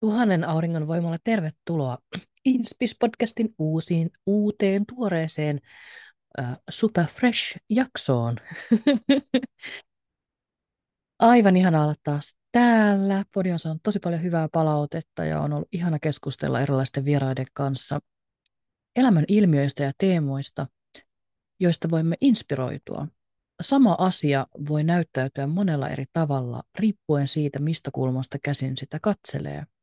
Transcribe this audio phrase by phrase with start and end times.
[0.00, 1.98] Tuhannen auringon voimalla tervetuloa
[2.48, 5.60] Inspis-podcastin uusiin, uuteen tuoreeseen
[6.40, 8.36] äh, Super Fresh-jaksoon.
[11.18, 13.24] Aivan ihana olla taas täällä.
[13.34, 18.00] Podiossa on tosi paljon hyvää palautetta ja on ollut ihana keskustella erilaisten vieraiden kanssa
[18.96, 20.66] elämän ilmiöistä ja teemoista,
[21.60, 23.06] joista voimme inspiroitua.
[23.60, 29.66] Sama asia voi näyttäytyä monella eri tavalla riippuen siitä, mistä kulmasta käsin sitä katselee–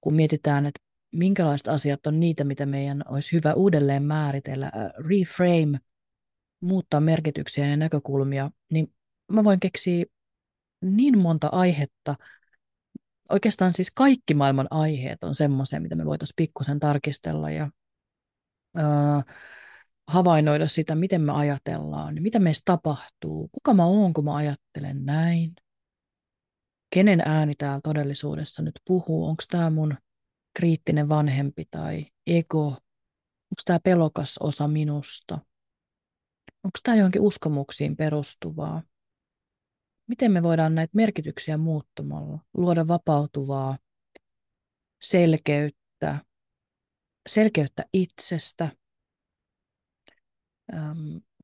[0.00, 0.80] kun mietitään, että
[1.12, 4.72] minkälaiset asiat on niitä, mitä meidän olisi hyvä uudelleen määritellä,
[5.08, 5.78] reframe,
[6.60, 8.94] muuttaa merkityksiä ja näkökulmia, niin
[9.32, 10.04] mä voin keksiä
[10.80, 12.16] niin monta aihetta,
[13.30, 17.70] oikeastaan siis kaikki maailman aiheet on semmoisia, mitä me voitaisiin pikkusen tarkistella ja
[18.76, 19.22] ää,
[20.08, 25.54] havainnoida sitä, miten me ajatellaan, mitä meistä tapahtuu, kuka mä oon, kun mä ajattelen näin,
[26.96, 29.94] kenen ääni täällä todellisuudessa nyt puhuu, onko tämä mun
[30.54, 35.34] kriittinen vanhempi tai ego, onko tämä pelokas osa minusta,
[36.64, 38.82] onko tämä johonkin uskomuksiin perustuvaa.
[40.06, 43.78] Miten me voidaan näitä merkityksiä muuttamalla luoda vapautuvaa
[45.02, 46.24] selkeyttä,
[47.28, 48.76] selkeyttä itsestä,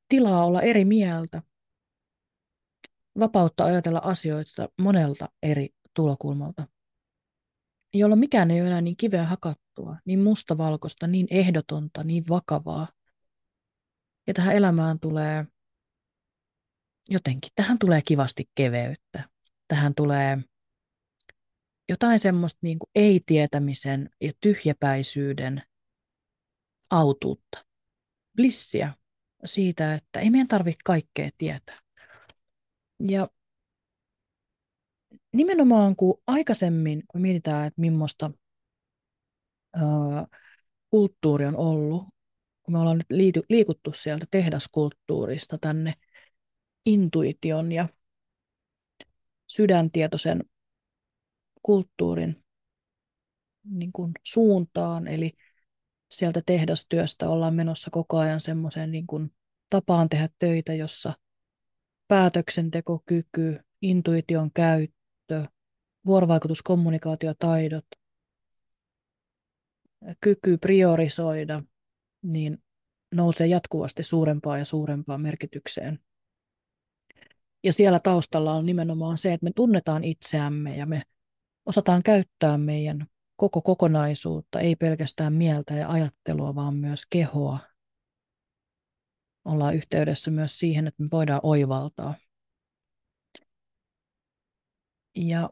[0.09, 1.43] tilaa olla eri mieltä,
[3.19, 6.67] vapautta ajatella asioista monelta eri tulokulmalta
[7.95, 12.89] jolloin mikään ei ole enää niin kiveä hakattua, niin mustavalkoista, niin ehdotonta, niin vakavaa.
[14.27, 15.47] Ja tähän elämään tulee
[17.11, 19.29] jotenkin, tähän tulee kivasti keveyttä.
[19.69, 20.39] Tähän tulee
[21.89, 25.63] jotain semmoista niin kuin ei-tietämisen ja tyhjäpäisyyden
[26.91, 27.65] autuutta,
[28.37, 28.95] blissiä
[29.45, 31.79] siitä, että ei meidän tarvitse kaikkea tietää.
[33.09, 33.29] Ja
[35.33, 38.31] nimenomaan kun aikaisemmin, kun mietitään, että millaista
[39.75, 40.27] ää,
[40.91, 42.05] kulttuuri on ollut,
[42.63, 45.95] kun me ollaan nyt liity, liikuttu sieltä tehdaskulttuurista tänne
[46.87, 47.89] intuition ja
[49.47, 50.41] sydäntietoisen
[51.63, 52.45] kulttuurin
[53.65, 55.33] niin kuin suuntaan, eli
[56.11, 59.35] sieltä tehdastyöstä ollaan menossa koko ajan semmoiseen niin kuin
[59.71, 61.13] tapaan tehdä töitä, jossa
[62.09, 65.47] päätöksentekokyky, intuition käyttö,
[66.07, 67.87] vuorovaikutus, kommunikaatiotaidot,
[70.21, 71.63] kyky priorisoida,
[72.23, 72.63] niin
[73.15, 75.99] nousee jatkuvasti suurempaan ja suurempaan merkitykseen.
[77.65, 81.03] Ja siellä taustalla on nimenomaan se, että me tunnetaan itseämme ja me
[81.67, 87.59] osataan käyttää meidän koko kokonaisuutta, ei pelkästään mieltä ja ajattelua, vaan myös kehoa.
[89.45, 92.15] Ollaan yhteydessä myös siihen, että me voidaan oivaltaa.
[95.17, 95.51] Ja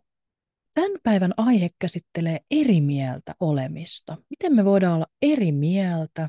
[0.75, 4.17] tämän päivän aihe käsittelee eri mieltä olemista.
[4.31, 6.29] Miten me voidaan olla eri mieltä?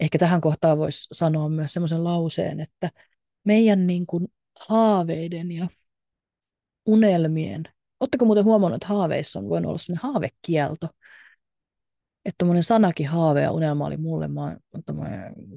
[0.00, 2.90] Ehkä tähän kohtaan voisi sanoa myös semmoisen lauseen, että
[3.44, 4.28] meidän niin kuin
[4.68, 5.68] haaveiden ja
[6.86, 7.64] unelmien,
[8.00, 10.88] Oletteko muuten huomannut, että haaveissa on voinut olla sellainen haavekielto?
[12.28, 14.56] Että tuommoinen sanakin haave ja unelma oli mulle, mä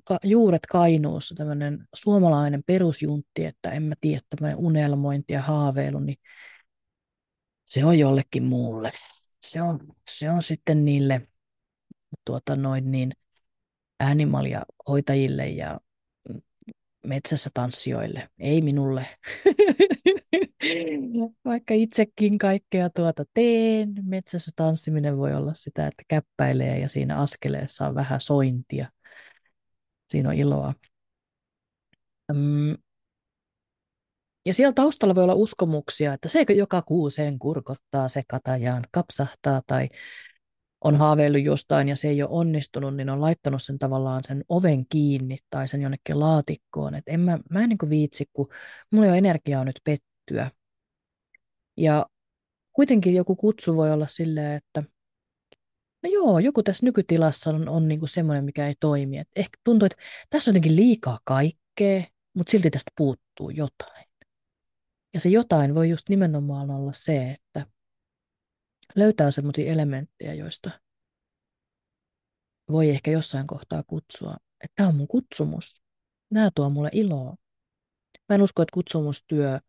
[0.03, 6.17] ka, juuret Kainuussa, tämmöinen suomalainen perusjuntti, että en mä tiedä, tämmöinen unelmointi ja haaveilu, niin
[7.65, 8.91] se on jollekin muulle.
[9.41, 11.27] Se on, se on sitten niille
[12.25, 13.11] tuota noin niin
[13.99, 15.79] äänimalia hoitajille ja
[17.05, 19.05] metsässä tanssijoille, ei minulle.
[21.45, 27.87] Vaikka itsekin kaikkea tuota teen, metsässä tanssiminen voi olla sitä, että käppäilee ja siinä askeleessa
[27.87, 28.87] on vähän sointia.
[30.09, 30.73] Siinä on iloa.
[34.45, 39.89] Ja siellä taustalla voi olla uskomuksia, että seikö joka kuuseen kurkottaa, se katajaan kapsahtaa tai
[40.81, 44.85] on haaveillut jostain ja se ei ole onnistunut, niin on laittanut sen tavallaan sen oven
[44.89, 46.95] kiinni tai sen jonnekin laatikkoon.
[46.95, 48.49] Että en mä, mä en niin viitsi, kun
[48.91, 50.10] mulla ei ole energiaa nyt pettyä.
[51.77, 52.05] Ja
[52.73, 54.83] kuitenkin joku kutsu voi olla silleen, että
[56.03, 59.17] no joo, joku tässä nykytilassa on, on niin semmoinen, mikä ei toimi.
[59.17, 59.97] Et ehkä tuntuu, että
[60.29, 62.03] tässä on jotenkin liikaa kaikkea,
[62.33, 64.05] mutta silti tästä puuttuu jotain.
[65.13, 67.65] Ja se jotain voi just nimenomaan olla se, että
[68.95, 70.71] löytää semmoisia elementtejä, joista
[72.71, 75.81] voi ehkä jossain kohtaa kutsua, että tämä on mun kutsumus.
[76.29, 77.35] Nämä tuo mulle iloa.
[78.29, 79.59] Mä en usko, että kutsumustyö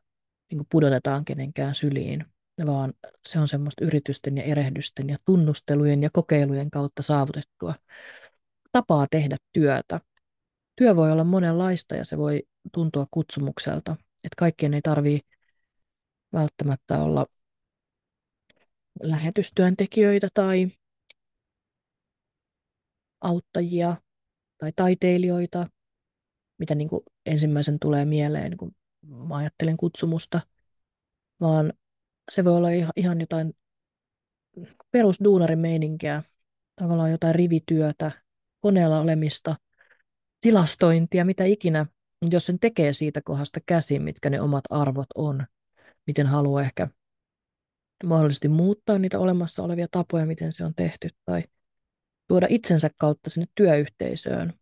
[0.52, 2.24] niin pudotetaan kenenkään syliin,
[2.66, 2.94] vaan
[3.28, 7.74] se on semmoista yritysten ja erehdysten ja tunnustelujen ja kokeilujen kautta saavutettua
[8.72, 10.00] tapaa tehdä työtä.
[10.76, 15.26] Työ voi olla monenlaista ja se voi tuntua kutsumukselta, että kaikkien ei tarvitse
[16.32, 17.26] välttämättä olla
[19.02, 20.68] lähetystyöntekijöitä tai
[23.20, 23.96] auttajia
[24.58, 25.66] tai taiteilijoita,
[26.58, 28.74] mitä niin kuin ensimmäisen tulee mieleen, kun
[29.06, 30.40] mä ajattelen kutsumusta,
[31.40, 31.72] vaan
[32.30, 33.54] se voi olla ihan, jotain
[34.90, 36.22] perusduunarimeininkiä,
[36.76, 38.10] tavallaan jotain rivityötä,
[38.60, 39.56] koneella olemista,
[40.40, 41.86] tilastointia, mitä ikinä,
[42.30, 45.46] jos sen tekee siitä kohdasta käsin, mitkä ne omat arvot on,
[46.06, 46.88] miten haluaa ehkä
[48.04, 51.42] mahdollisesti muuttaa niitä olemassa olevia tapoja, miten se on tehty, tai
[52.28, 54.52] tuoda itsensä kautta sinne työyhteisöön.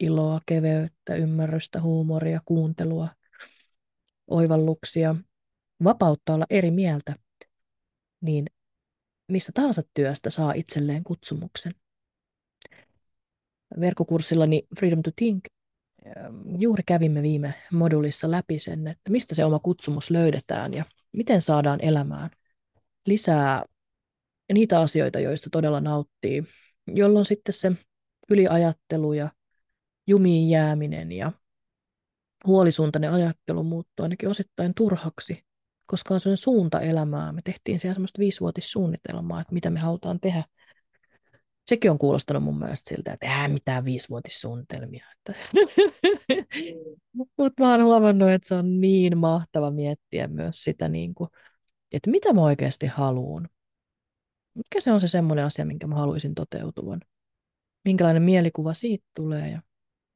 [0.00, 3.08] Iloa, keveyttä, ymmärrystä, huumoria, kuuntelua,
[4.30, 5.14] oivalluksia,
[5.84, 7.14] vapautta olla eri mieltä,
[8.20, 8.46] niin
[9.28, 11.74] mistä tahansa työstä saa itselleen kutsumuksen.
[13.80, 15.44] Verkkokurssillani Freedom to Think
[16.06, 21.42] ähm, juuri kävimme viime modulissa läpi sen, että mistä se oma kutsumus löydetään ja miten
[21.42, 22.30] saadaan elämään
[23.06, 23.64] lisää
[24.52, 26.44] niitä asioita, joista todella nauttii,
[26.86, 27.72] jolloin sitten se
[28.30, 29.30] yliajattelu ja
[30.06, 31.32] jumiin jääminen ja
[32.46, 35.44] huolisuuntainen ajattelu muuttuu ainakin osittain turhaksi,
[35.86, 37.32] koska on sellainen suunta elämää.
[37.32, 40.44] Me tehtiin siellä semmoista viisivuotissuunnitelmaa, että mitä me halutaan tehdä.
[41.66, 45.06] Sekin on kuulostanut mun mielestä siltä, että ei mitään viisivuotissuunnitelmia.
[47.38, 51.30] Mutta mä oon huomannut, että se on niin mahtava miettiä myös sitä, niin kuin,
[51.92, 53.48] että mitä mä oikeasti haluan.
[54.54, 57.00] Mikä se on se semmoinen asia, minkä mä haluaisin toteutuvan?
[57.84, 59.62] Minkälainen mielikuva siitä tulee ja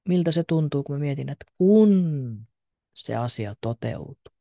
[0.08, 2.46] miltä se tuntuu, kun mä mietin, että kun
[2.94, 4.34] se asia toteutuu.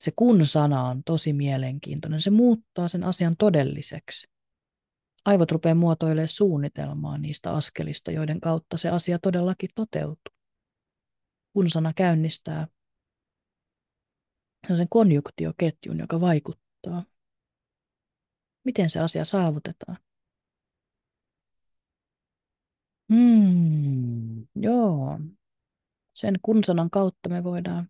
[0.00, 2.20] Se kun-sana on tosi mielenkiintoinen.
[2.20, 4.28] Se muuttaa sen asian todelliseksi.
[5.24, 10.34] Aivot rupeaa muotoilemaan suunnitelmaa niistä askelista, joiden kautta se asia todellakin toteutuu.
[11.52, 12.66] Kun-sana käynnistää
[14.76, 17.04] sen konjuktioketjun, joka vaikuttaa.
[18.64, 19.98] Miten se asia saavutetaan?
[23.12, 23.57] Hmm,
[24.62, 25.18] joo.
[26.14, 27.88] Sen kunsanan kautta me voidaan,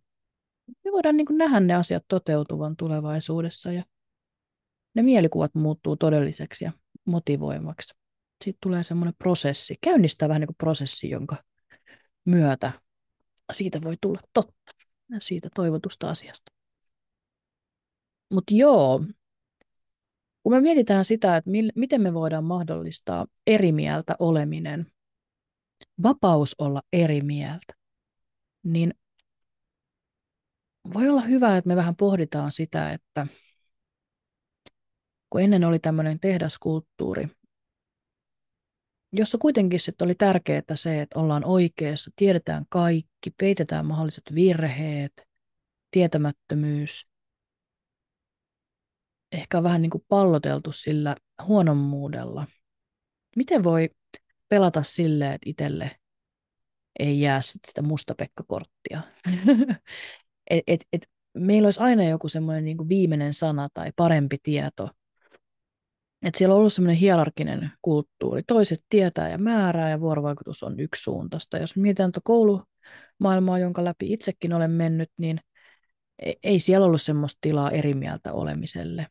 [0.85, 3.85] me voidaan niin nähdä ne asiat toteutuvan tulevaisuudessa ja
[4.95, 6.73] ne mielikuvat muuttuu todelliseksi ja
[7.05, 7.95] motivoimaksi.
[8.45, 11.37] Siitä tulee semmoinen prosessi, käynnistää vähän niin kuin prosessi, jonka
[12.25, 12.73] myötä
[13.53, 14.73] siitä voi tulla totta,
[15.19, 16.53] siitä toivotusta asiasta.
[18.33, 19.05] Mutta joo,
[20.43, 24.87] kun me mietitään sitä, että miten me voidaan mahdollistaa eri mieltä oleminen
[26.03, 27.75] vapaus olla eri mieltä,
[28.63, 28.95] niin
[30.95, 33.27] voi olla hyvä, että me vähän pohditaan sitä, että
[35.31, 37.29] kun ennen oli tämmöinen tehdaskulttuuri,
[39.13, 45.29] jossa kuitenkin sitten oli tärkeää se, että ollaan oikeassa, tiedetään kaikki, peitetään mahdolliset virheet,
[45.91, 47.09] tietämättömyys.
[49.33, 51.17] Ehkä vähän niin kuin palloteltu sillä
[51.47, 52.47] huonommuudella.
[53.37, 53.91] Miten voi
[54.49, 55.91] pelata silleen, että itselle
[56.99, 59.03] ei jää sit sitä mustapekkakorttia.
[60.51, 64.91] et, et, et, meillä olisi aina joku semmoinen niin viimeinen sana tai parempi tieto.
[66.23, 68.43] Et siellä on ollut semmoinen hierarkinen kulttuuri.
[68.47, 71.59] Toiset tietää ja määrää ja vuorovaikutus on yksisuuntaista.
[71.59, 75.41] Jos mietitään tuota koulumaailmaa, jonka läpi itsekin olen mennyt, niin
[76.19, 79.07] e, ei siellä ollut semmoista tilaa eri mieltä olemiselle,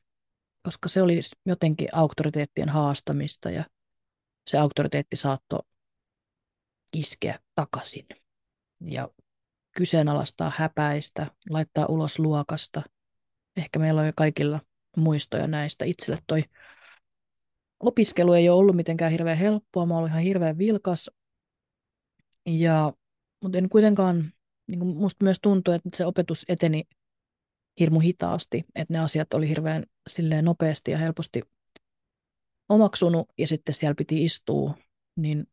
[0.63, 3.63] koska se oli jotenkin auktoriteettien haastamista ja
[4.47, 5.59] se auktoriteetti saattoi
[6.93, 8.05] iskeä takaisin
[8.81, 9.09] ja
[9.77, 12.81] kyseenalaistaa häpäistä, laittaa ulos luokasta.
[13.57, 14.59] Ehkä meillä on jo kaikilla
[14.97, 15.85] muistoja näistä.
[15.85, 16.43] Itselle toi
[17.79, 19.85] opiskelu ei ole ollut mitenkään hirveän helppoa.
[19.85, 21.11] Mä olen ihan hirveän vilkas.
[22.45, 22.93] Ja,
[23.43, 24.33] mutta en kuitenkaan,
[24.67, 26.83] niin kuin musta myös tuntuu, että se opetus eteni
[27.79, 31.41] hirmu hitaasti, että ne asiat oli hirveän silleen nopeasti ja helposti
[32.69, 34.73] omaksunut ja sitten siellä piti istua,
[35.15, 35.47] niin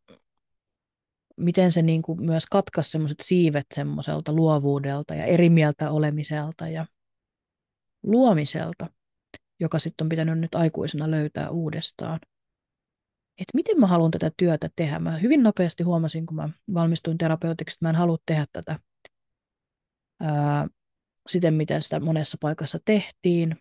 [1.36, 6.86] miten se niin kuin myös katkaisi semmoiset siivet semmoiselta luovuudelta ja eri mieltä olemiselta ja
[8.02, 8.86] luomiselta,
[9.60, 12.20] joka sitten on pitänyt nyt aikuisena löytää uudestaan.
[13.38, 14.98] Et miten mä haluan tätä työtä tehdä?
[14.98, 18.78] Mä hyvin nopeasti huomasin, kun mä valmistuin terapeutiksi, että mä en halua tehdä tätä
[20.20, 20.68] ää,
[21.28, 23.56] siten, miten sitä monessa paikassa tehtiin.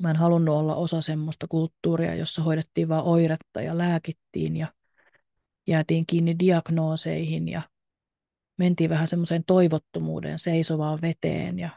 [0.00, 4.66] Mä en halunnut olla osa semmoista kulttuuria, jossa hoidettiin vain oiretta ja lääkittiin ja
[5.66, 7.62] jäätiin kiinni diagnooseihin ja
[8.58, 11.70] mentiin vähän semmoiseen toivottomuuden seisovaan veteen ja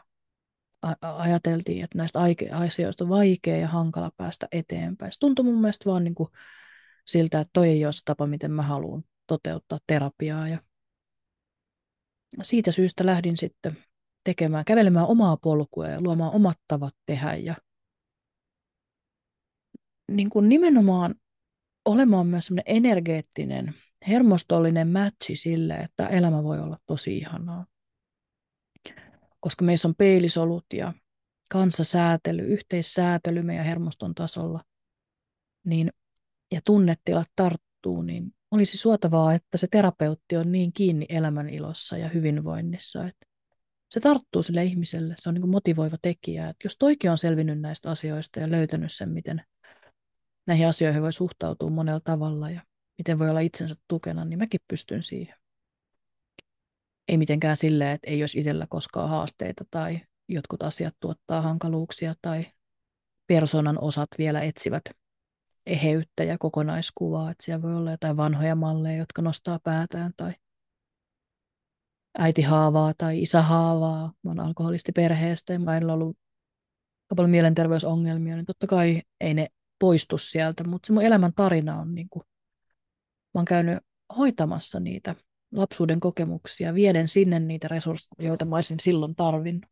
[1.00, 2.18] ajateltiin, että näistä
[2.52, 5.12] asioista on vaikea ja hankala päästä eteenpäin.
[5.12, 6.28] Se tuntui mun mielestä vaan niin kuin
[7.06, 10.48] siltä, että toi ei ole se tapa, miten mä haluan toteuttaa terapiaa.
[10.48, 10.58] Ja
[12.42, 13.78] siitä syystä lähdin sitten
[14.24, 17.54] tekemään, kävelemään omaa polkua ja luomaan omat tavat tehdä ja
[20.12, 21.14] niin kuin nimenomaan
[21.84, 23.74] olemaan myös semmoinen energeettinen,
[24.08, 27.66] hermostollinen matchi sille, että elämä voi olla tosi ihanaa.
[29.40, 30.92] Koska meissä on peilisolut ja
[31.50, 34.60] kanssasäätely, yhteissäätely meidän hermoston tasolla,
[35.64, 35.92] niin,
[36.52, 42.08] ja tunnetilat tarttuu, niin olisi suotavaa, että se terapeutti on niin kiinni elämän ilossa ja
[42.08, 43.26] hyvinvoinnissa, että
[43.90, 46.48] se tarttuu sille ihmiselle, se on niin motivoiva tekijä.
[46.48, 49.42] Että jos toikin on selvinnyt näistä asioista ja löytänyt sen, miten
[50.46, 52.60] näihin asioihin voi suhtautua monella tavalla ja
[52.98, 55.36] miten voi olla itsensä tukena, niin mäkin pystyn siihen.
[57.08, 62.46] Ei mitenkään silleen, että ei olisi itsellä koskaan haasteita tai jotkut asiat tuottaa hankaluuksia tai
[63.26, 64.84] persoonan osat vielä etsivät
[65.66, 70.34] eheyttä ja kokonaiskuvaa, että siellä voi olla jotain vanhoja malleja, jotka nostaa päätään tai
[72.18, 74.12] äiti haavaa tai isä haavaa.
[74.22, 76.16] Mä oon alkoholistiperheestä ja mä en ollut
[77.16, 79.46] paljon mielenterveysongelmia, niin totta kai ei ne
[79.78, 82.22] poistu sieltä, mutta se mun elämän tarina on niin kuin,
[83.34, 83.78] mä oon käynyt
[84.16, 85.14] hoitamassa niitä
[85.54, 89.70] lapsuuden kokemuksia, vieden sinne niitä resursseja, joita mä olisin silloin tarvinnut.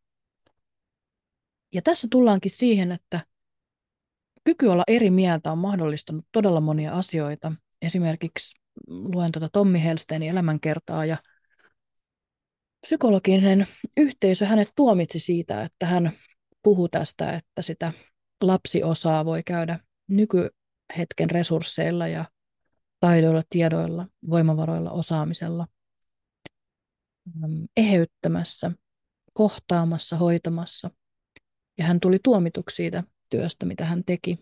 [1.75, 3.21] Ja tässä tullaankin siihen, että
[4.45, 7.53] kyky olla eri mieltä on mahdollistanut todella monia asioita.
[7.83, 11.17] Esimerkiksi luen tuota Tommi Helsteinin elämänkertaa ja
[12.81, 16.13] psykologinen yhteisö hänet tuomitsi siitä, että hän
[16.63, 17.93] puhuu tästä, että sitä
[18.41, 22.25] lapsiosaa voi käydä nykyhetken resursseilla ja
[23.01, 25.67] taidoilla, tiedoilla, voimavaroilla, osaamisella
[27.77, 28.71] eheyttämässä,
[29.33, 30.91] kohtaamassa, hoitamassa.
[31.79, 34.39] Ja hän tuli tuomituksi siitä työstä, mitä hän teki.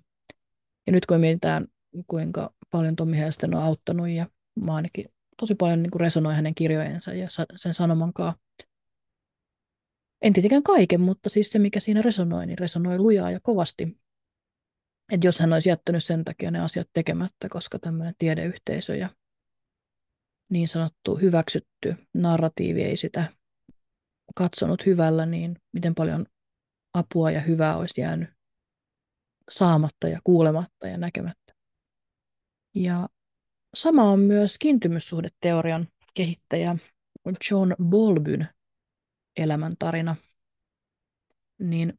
[0.86, 1.66] Ja nyt kun mietitään,
[2.06, 7.14] kuinka paljon Tommi Helsten on auttanut ja mä ainakin tosi paljon niin resonoi hänen kirjojensa
[7.14, 7.26] ja
[7.56, 8.34] sen sanomankaan.
[10.22, 13.98] En tietenkään kaiken, mutta siis se, mikä siinä resonoi, niin resonoi lujaa ja kovasti.
[15.12, 19.08] Että jos hän olisi jättänyt sen takia ne asiat tekemättä, koska tämmöinen tiedeyhteisö ja
[20.50, 23.24] niin sanottu hyväksytty narratiivi ei sitä
[24.34, 26.26] katsonut hyvällä, niin miten paljon
[26.94, 28.30] apua ja hyvää olisi jäänyt
[29.50, 31.54] saamatta ja kuulematta ja näkemättä.
[32.74, 33.08] Ja
[33.74, 36.76] sama on myös kiintymyssuhdeteorian kehittäjä
[37.50, 38.48] John Bolbyn
[39.36, 40.16] elämäntarina.
[41.58, 41.98] Niin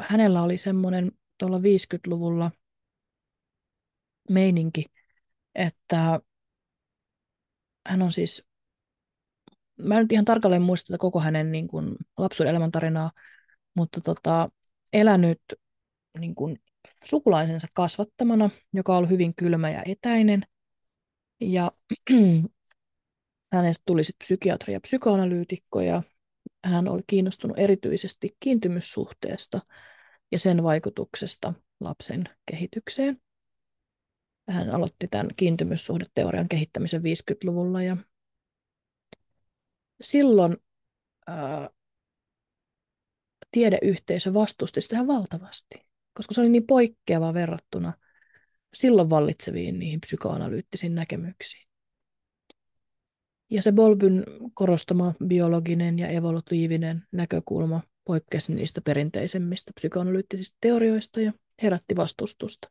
[0.00, 2.50] hänellä oli semmoinen tuolla 50-luvulla
[4.30, 4.84] meininki,
[5.54, 6.20] että
[7.86, 8.46] hän on siis,
[9.78, 13.10] mä en nyt ihan tarkalleen muista koko hänen niin kuin, lapsuuden elämäntarinaa,
[13.74, 14.50] mutta tota,
[14.92, 15.42] elänyt
[16.18, 16.62] niin kuin,
[17.04, 20.46] sukulaisensa kasvattamana, joka on ollut hyvin kylmä ja etäinen.
[21.40, 21.72] Ja
[23.52, 26.02] hänestä tuli sitten psykiatri ja psykoanalyytikko ja
[26.64, 29.60] hän oli kiinnostunut erityisesti kiintymyssuhteesta
[30.32, 33.20] ja sen vaikutuksesta lapsen kehitykseen.
[34.48, 37.96] Hän aloitti tämän kiintymyssuhdeteorian kehittämisen 50-luvulla ja
[40.00, 40.56] silloin
[41.26, 41.70] ää,
[43.50, 47.92] tiedeyhteisö vastusti sitä valtavasti, koska se oli niin poikkeava verrattuna
[48.74, 51.68] silloin vallitseviin niihin psykoanalyyttisiin näkemyksiin.
[53.50, 54.24] Ja se Bolbyn
[54.54, 61.32] korostama biologinen ja evolutiivinen näkökulma poikkesi niistä perinteisemmistä psykoanalyyttisistä teorioista ja
[61.62, 62.70] herätti vastustusta.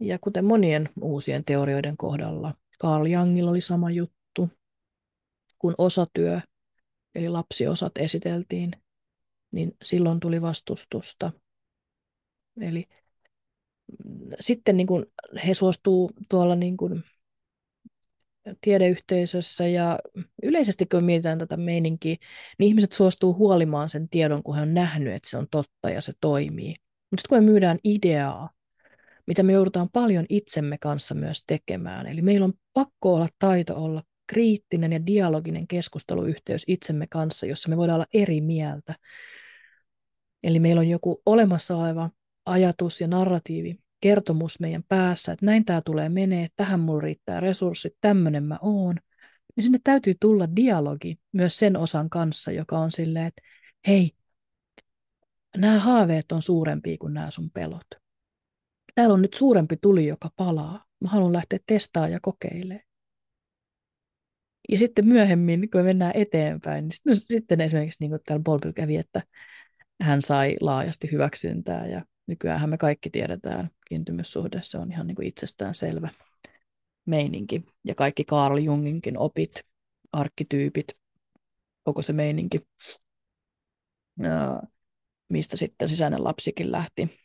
[0.00, 4.48] Ja kuten monien uusien teorioiden kohdalla, Carl Jungilla oli sama juttu,
[5.58, 6.40] kun osatyö,
[7.14, 8.72] eli lapsiosat esiteltiin,
[9.50, 11.32] niin silloin tuli vastustusta.
[12.60, 12.88] Eli
[14.04, 15.06] mm, sitten niin kuin
[15.46, 17.04] he suostuu tuolla niin kuin
[18.60, 19.98] tiedeyhteisössä ja
[20.42, 22.16] yleisesti kun mietitään tätä meininkiä,
[22.58, 26.00] niin ihmiset suostuu huolimaan sen tiedon, kun he on nähnyt, että se on totta ja
[26.00, 26.74] se toimii.
[27.10, 28.50] Mutta sitten kun me myydään ideaa,
[29.26, 34.02] mitä me joudutaan paljon itsemme kanssa myös tekemään, eli meillä on pakko olla taito olla
[34.26, 38.94] kriittinen ja dialoginen keskusteluyhteys itsemme kanssa, jossa me voidaan olla eri mieltä.
[40.42, 42.10] Eli meillä on joku olemassa oleva
[42.46, 47.94] ajatus ja narratiivi, kertomus meidän päässä, että näin tämä tulee menee, tähän mulla riittää resurssit,
[48.00, 48.96] tämmöinen mä oon,
[49.56, 53.42] niin sinne täytyy tulla dialogi myös sen osan kanssa, joka on silleen, että
[53.86, 54.12] hei,
[55.56, 57.86] nämä haaveet on suurempia kuin nämä sun pelot.
[58.94, 60.84] Täällä on nyt suurempi tuli, joka palaa.
[61.00, 62.86] Mä haluan lähteä testaamaan ja kokeilemaan.
[64.68, 68.42] Ja sitten myöhemmin, kun me mennään eteenpäin, niin sitten, no, sitten esimerkiksi niin kuin täällä
[68.42, 69.22] Bolbil kävi, että
[70.02, 75.28] hän sai laajasti hyväksyntää ja nykyään me kaikki tiedetään, kiintymyssuhde, se on ihan niin kuin
[75.28, 76.08] itsestään selvä
[77.06, 77.64] meininki.
[77.84, 79.62] Ja kaikki Carl Junginkin opit,
[80.12, 80.92] arkkityypit,
[81.82, 82.60] koko se meininki,
[85.28, 87.20] mistä sitten sisäinen lapsikin lähti.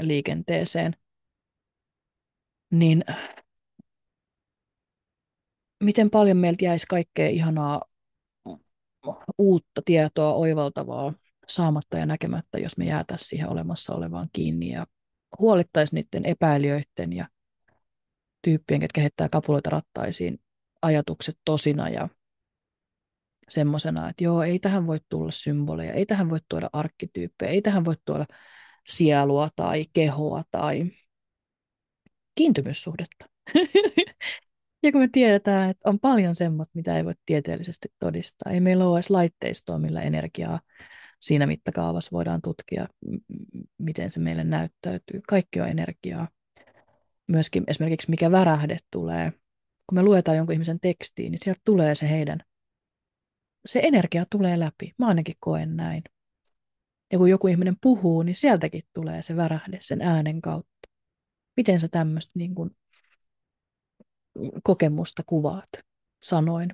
[0.00, 0.96] liikenteeseen,
[2.70, 3.04] niin
[5.84, 7.82] miten paljon meiltä jäisi kaikkea ihanaa
[9.38, 11.12] uutta tietoa, oivaltavaa
[11.48, 14.86] saamatta ja näkemättä, jos me jäätäisiin siihen olemassa olevaan kiinni ja
[15.38, 17.26] huolittaisiin niiden epäilijöiden ja
[18.42, 20.40] tyyppien, ketkä heittää kapuloita rattaisiin,
[20.82, 22.08] ajatukset tosina ja
[23.48, 27.84] semmoisena, että joo, ei tähän voi tulla symboleja, ei tähän voi tuoda arkkityyppejä, ei tähän
[27.84, 28.26] voi tuoda
[28.88, 30.84] sielua tai kehoa tai
[32.34, 33.26] kiintymyssuhdetta.
[34.82, 38.52] ja kun me tiedetään, että on paljon semmoista, mitä ei voi tieteellisesti todistaa.
[38.52, 40.60] Ei meillä ole edes laitteistoa, millä energiaa
[41.20, 42.88] siinä mittakaavassa voidaan tutkia,
[43.78, 45.20] miten se meille näyttäytyy.
[45.28, 46.28] Kaikki on energiaa.
[47.26, 49.32] Myöskin esimerkiksi mikä värähde tulee.
[49.86, 52.40] Kun me luetaan jonkun ihmisen tekstiin, niin sieltä tulee se heidän,
[53.66, 54.94] se energia tulee läpi.
[54.98, 56.02] Mä ainakin koen näin.
[57.12, 60.88] Ja kun joku ihminen puhuu, niin sieltäkin tulee se värähde sen äänen kautta.
[61.56, 62.70] Miten sä tämmöistä niin kuin
[64.62, 65.68] kokemusta kuvaat
[66.22, 66.70] sanoin?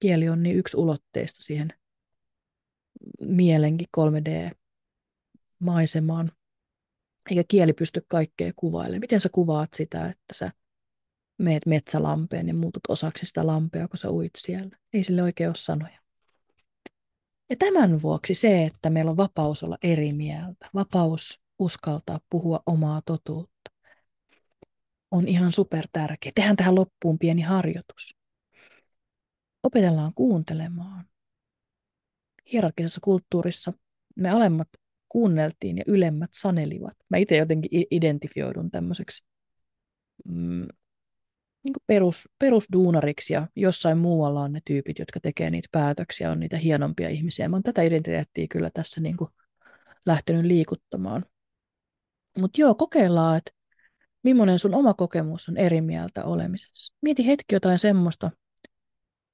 [0.00, 1.72] Kieli on niin yksi ulotteista siihen
[3.20, 6.32] mielenkin 3D-maisemaan.
[7.30, 9.00] Eikä kieli pysty kaikkea kuvailemaan.
[9.00, 10.52] Miten sä kuvaat sitä, että sä
[11.38, 14.78] meet metsälampeen ja muutut osaksi sitä lampea, kun sä uit siellä?
[14.92, 15.98] Ei sille oikein ole sanoja.
[17.50, 23.02] Ja tämän vuoksi se, että meillä on vapaus olla eri mieltä, vapaus uskaltaa puhua omaa
[23.06, 23.70] totuutta,
[25.10, 26.32] on ihan super tärkeä.
[26.34, 28.16] Tehdään tähän loppuun pieni harjoitus.
[29.62, 31.04] Opetellaan kuuntelemaan.
[32.52, 33.72] Hierarkisessa kulttuurissa
[34.16, 34.68] me alemmat
[35.08, 36.96] kuunneltiin ja ylemmät sanelivat.
[37.10, 39.26] Mä itse jotenkin identifioidun tämmöiseksi
[40.24, 40.66] mm,
[41.62, 46.56] niin perus, perusduunariksi ja jossain muualla on ne tyypit, jotka tekee niitä päätöksiä, on niitä
[46.56, 47.48] hienompia ihmisiä.
[47.48, 49.30] Mä oon tätä identiteettiä kyllä tässä niin kuin
[50.06, 51.24] lähtenyt liikuttamaan.
[52.38, 53.50] Mutta joo, kokeillaan, että
[54.22, 56.94] millainen sun oma kokemus on eri mieltä olemisessa.
[57.02, 58.30] Mieti hetki jotain semmoista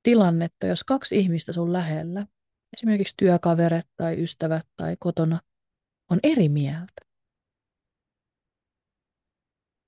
[0.03, 2.27] tilannetta, jos kaksi ihmistä sun lähellä,
[2.77, 5.41] esimerkiksi työkaverit tai ystävät tai kotona,
[6.11, 7.05] on eri mieltä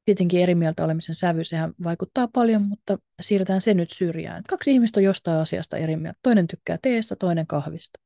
[0.07, 4.43] tietenkin eri mieltä olemisen sävy, sehän vaikuttaa paljon, mutta siirretään se nyt syrjään.
[4.49, 6.19] Kaksi ihmistä on jostain asiasta eri mieltä.
[6.23, 8.01] Toinen tykkää teestä, toinen kahvista.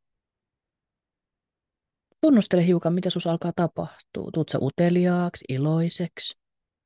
[2.21, 4.31] Tunnustele hiukan, mitä sus alkaa tapahtua.
[4.33, 6.39] Tuut sä uteliaaksi, iloiseksi,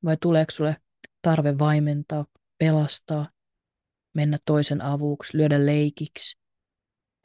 [0.05, 0.77] vai tuleeko sulle
[1.21, 2.25] tarve vaimentaa,
[2.57, 3.29] pelastaa,
[4.13, 6.37] mennä toisen avuksi, lyödä leikiksi,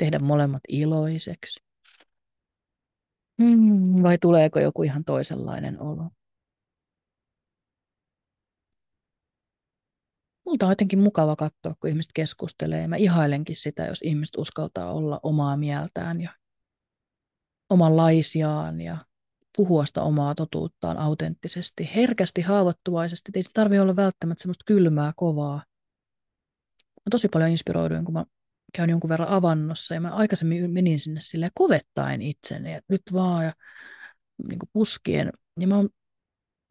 [0.00, 1.60] tehdä molemmat iloiseksi?
[3.42, 6.10] Hmm, vai tuleeko joku ihan toisenlainen olo?
[10.50, 12.88] multa on jotenkin mukava katsoa, kun ihmiset keskustelee.
[12.88, 16.30] Mä ihailenkin sitä, jos ihmiset uskaltaa olla omaa mieltään ja
[17.70, 19.04] omanlaisiaan ja
[19.56, 23.32] puhua sitä omaa totuuttaan autenttisesti, herkästi, haavoittuvaisesti.
[23.34, 25.64] Ei se tarvitse olla välttämättä semmoista kylmää, kovaa.
[26.82, 28.24] Mä tosi paljon inspiroiduin, kun mä
[28.72, 33.44] käyn jonkun verran avannossa ja mä aikaisemmin menin sinne sille kovettaen itseni, että nyt vaan
[33.44, 33.52] ja
[34.48, 35.32] niin puskien.
[35.60, 35.88] Ja mä oon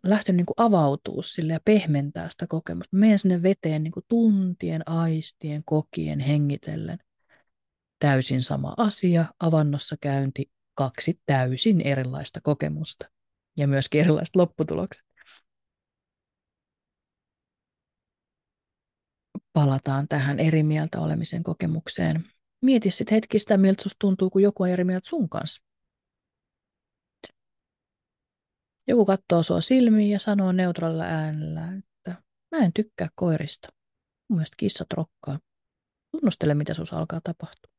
[0.04, 2.96] lähtenyt niin kuin sille ja pehmentää sitä kokemusta.
[2.96, 7.00] Mä menen sinne veteen niin kuin tuntien, aistien, kokien, hengitellen.
[8.00, 13.10] Täysin sama asia, avannossa käynti, kaksi täysin erilaista kokemusta
[13.58, 15.09] ja myöskin erilaiset lopputulokset.
[19.54, 22.26] Palataan tähän eri mieltä olemisen kokemukseen.
[22.62, 25.64] Mieti sitten hetkistä, miltä susta tuntuu, kun joku on eri mieltä sun kanssa.
[28.88, 33.70] Joku katsoo sua silmiin ja sanoo neutraalilla äänellä, että mä en tykkää koirista.
[34.30, 35.40] Mun mielestä kissat rokkaa.
[36.12, 37.72] Tunnustele, mitä sus alkaa tapahtua.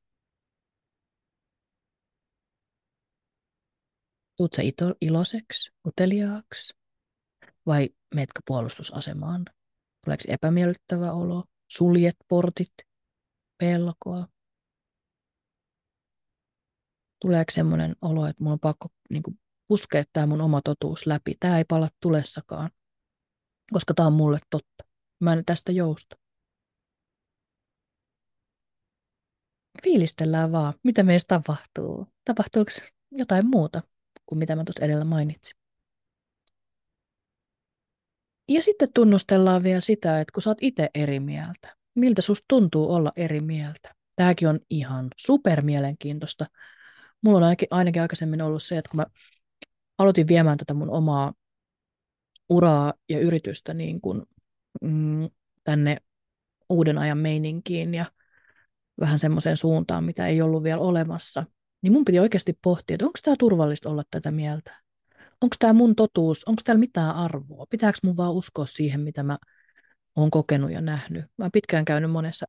[4.37, 6.75] Tuut sä ito- iloiseksi, uteliaaksi
[7.67, 9.45] vai meetkö puolustusasemaan?
[10.05, 11.45] Tuleeko epämiellyttävä olo?
[11.73, 12.73] Suljet portit?
[13.59, 14.29] Pelkoa?
[17.23, 21.37] Tuleeko semmoinen olo, että mulla on pakko niin kuin, puskea tämä mun oma totuus läpi.
[21.41, 22.71] Tämä ei pala tulessakaan,
[23.73, 24.85] koska tämä on mulle totta.
[25.21, 26.17] Mä en tästä jousta.
[29.83, 32.07] Fiilistellään vaan, mitä meistä tapahtuu.
[32.25, 32.71] Tapahtuuko
[33.11, 33.83] jotain muuta
[34.27, 35.60] kuin mitä mä tuossa edellä mainitsin.
[38.51, 42.93] Ja sitten tunnustellaan vielä sitä, että kun sä oot itse eri mieltä, miltä susta tuntuu
[42.93, 43.95] olla eri mieltä.
[44.17, 46.47] Tämäkin on ihan super mielenkiintoista.
[47.23, 49.07] Mulla on ainakin, ainakin aikaisemmin ollut se, että kun mä
[49.99, 51.33] aloitin viemään tätä mun omaa
[52.49, 54.23] uraa ja yritystä niin kuin,
[54.83, 55.29] mm,
[55.65, 55.97] tänne
[56.69, 58.07] uuden ajan meininkiin ja
[59.01, 61.45] vähän semmoiseen suuntaan, mitä ei ollut vielä olemassa,
[61.83, 64.81] niin mun piti oikeasti pohtia, että onko tämä turvallista olla tätä mieltä.
[65.41, 69.39] Onko tämä mun totuus, onko täällä mitään arvoa, pitääkö mun vaan uskoa siihen, mitä mä
[70.17, 71.25] oon kokenut ja nähnyt.
[71.39, 72.47] Mä oon pitkään käynyt monessa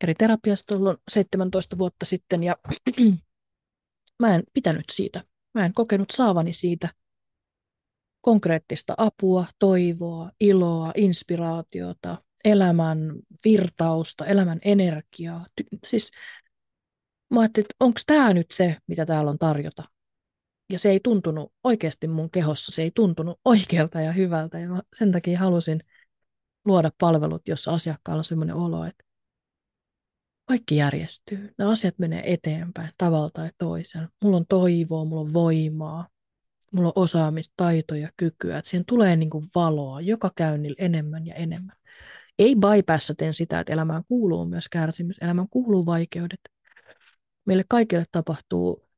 [0.00, 2.56] eri terapiassa tuolloin 17 vuotta sitten ja
[4.22, 5.24] mä en pitänyt siitä.
[5.54, 6.88] Mä en kokenut saavani siitä
[8.20, 12.98] konkreettista apua, toivoa, iloa, inspiraatiota, elämän
[13.44, 15.46] virtausta, elämän energiaa.
[15.86, 16.10] Siis
[17.30, 19.84] mä ajattelin, että onko tämä nyt se, mitä täällä on tarjota.
[20.70, 24.58] Ja se ei tuntunut oikeasti mun kehossa, se ei tuntunut oikealta ja hyvältä.
[24.58, 25.80] Ja mä sen takia halusin
[26.64, 29.04] luoda palvelut, jossa asiakkaalla on sellainen olo, että
[30.44, 31.54] kaikki järjestyy.
[31.58, 34.08] Nämä asiat menee eteenpäin tavalla tai toisella.
[34.22, 36.08] Mulla on toivoa, mulla on voimaa,
[36.72, 38.58] mulla on osaamista, taitoja, kykyä.
[38.58, 41.76] Että siihen tulee niin kuin valoa joka käynnillä enemmän ja enemmän.
[42.38, 46.40] Ei bypassaten sitä, että elämään kuuluu myös kärsimys, elämään kuuluu vaikeudet.
[47.44, 48.89] Meille kaikille tapahtuu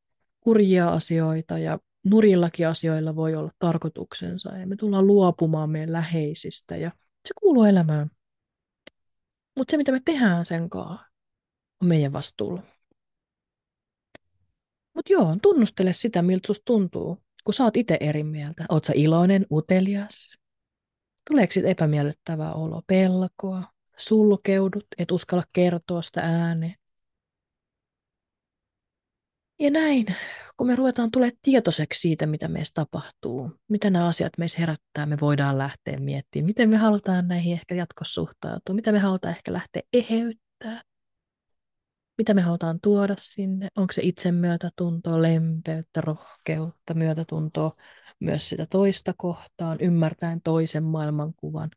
[0.43, 6.91] kurjia asioita ja nurillakin asioilla voi olla tarkoituksensa ja me tullaan luopumaan meidän läheisistä ja
[7.29, 8.11] se kuuluu elämään.
[9.57, 11.07] Mutta se, mitä me tehdään sen kanssa,
[11.83, 12.63] on meidän vastuulla.
[14.95, 18.65] Mutta joo, tunnustele sitä, miltä susta tuntuu, kun sä oot itse eri mieltä.
[18.69, 20.39] Oot sä iloinen, utelias?
[21.31, 26.75] Tuleeko sit epämiellyttävää olo, pelkoa, sulkeudut, et uskalla kertoa sitä ääneen?
[29.63, 30.07] Ja näin,
[30.57, 35.17] kun me ruvetaan tulemaan tietoiseksi siitä, mitä meissä tapahtuu, mitä nämä asiat meissä herättää, me
[35.21, 39.83] voidaan lähteä miettimään, miten me halutaan näihin ehkä jatkossa suhtautua, mitä me halutaan ehkä lähteä
[39.93, 40.83] eheyttää,
[42.19, 47.73] mitä me halutaan tuoda sinne, onko se itsemyötätuntoa, lempeyttä, rohkeutta, myötätuntoa
[48.21, 51.71] myös sitä toista kohtaan, ymmärtäen toisen maailmankuvan.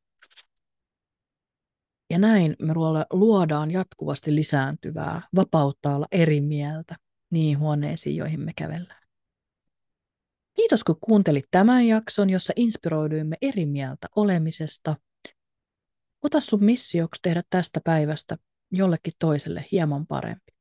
[2.09, 2.73] Ja näin me
[3.13, 6.95] luodaan jatkuvasti lisääntyvää, vapautta olla eri mieltä,
[7.35, 9.05] niihin huoneisiin, joihin me kävellään.
[10.53, 14.95] Kiitos kun kuuntelit tämän jakson, jossa inspiroiduimme eri mieltä olemisesta.
[16.21, 18.37] Ota sun missioksi tehdä tästä päivästä
[18.71, 20.53] jollekin toiselle hieman parempi.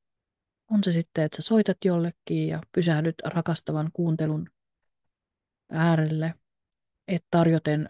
[0.70, 4.50] On se sitten, että sä soitat jollekin ja pysähdyt rakastavan kuuntelun
[5.70, 6.34] äärelle,
[7.08, 7.88] et tarjoten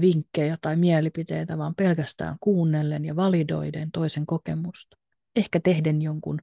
[0.00, 4.96] vinkkejä tai mielipiteitä, vaan pelkästään kuunnellen ja validoiden toisen kokemusta.
[5.36, 6.38] Ehkä tehden jonkun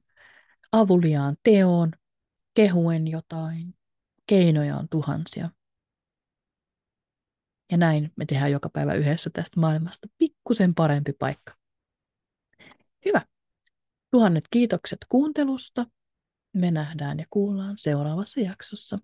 [0.72, 1.92] avuliaan teon,
[2.54, 3.74] kehuen jotain.
[4.26, 5.50] Keinoja on tuhansia.
[7.72, 11.54] Ja näin me tehdään joka päivä yhdessä tästä maailmasta pikkusen parempi paikka.
[13.04, 13.26] Hyvä.
[14.10, 15.86] Tuhannet kiitokset kuuntelusta.
[16.52, 18.98] Me nähdään ja kuullaan seuraavassa jaksossa.